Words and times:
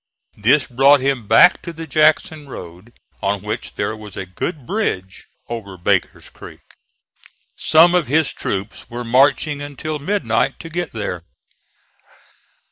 This 0.35 0.65
brought 0.65 0.99
him 0.99 1.27
back 1.27 1.61
to 1.61 1.71
the 1.71 1.85
Jackson 1.85 2.49
road, 2.49 2.91
on 3.21 3.43
which 3.43 3.75
there 3.75 3.95
was 3.95 4.17
a 4.17 4.25
good 4.25 4.65
bridge 4.65 5.27
over 5.47 5.77
Baker's 5.77 6.27
Creek. 6.31 6.61
Some 7.55 7.93
of 7.93 8.07
his 8.07 8.33
troops 8.33 8.89
were 8.89 9.03
marching 9.03 9.61
until 9.61 9.99
midnight 9.99 10.59
to 10.61 10.69
get 10.71 10.93
there. 10.93 11.21